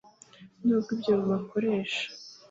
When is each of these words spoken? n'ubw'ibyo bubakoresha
n'ubw'ibyo 0.65 1.11
bubakoresha 1.19 2.03